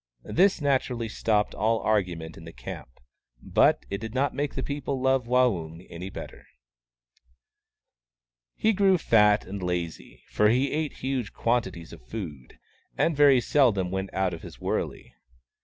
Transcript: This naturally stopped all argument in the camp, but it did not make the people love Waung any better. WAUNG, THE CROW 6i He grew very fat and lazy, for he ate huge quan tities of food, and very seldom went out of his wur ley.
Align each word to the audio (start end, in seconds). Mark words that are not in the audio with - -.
This 0.25 0.59
naturally 0.61 1.07
stopped 1.07 1.53
all 1.53 1.77
argument 1.81 2.35
in 2.35 2.43
the 2.43 2.51
camp, 2.51 2.89
but 3.39 3.85
it 3.91 3.99
did 4.01 4.15
not 4.15 4.33
make 4.33 4.55
the 4.55 4.63
people 4.63 4.99
love 4.99 5.27
Waung 5.27 5.85
any 5.91 6.09
better. 6.09 6.47
WAUNG, 8.55 8.55
THE 8.55 8.55
CROW 8.55 8.55
6i 8.55 8.55
He 8.63 8.73
grew 8.73 8.87
very 8.97 8.97
fat 8.97 9.45
and 9.45 9.61
lazy, 9.61 10.23
for 10.31 10.49
he 10.49 10.71
ate 10.71 10.93
huge 10.93 11.33
quan 11.33 11.61
tities 11.61 11.93
of 11.93 12.03
food, 12.03 12.57
and 12.97 13.15
very 13.15 13.39
seldom 13.39 13.91
went 13.91 14.11
out 14.11 14.33
of 14.33 14.41
his 14.41 14.59
wur 14.59 14.85
ley. 14.85 15.13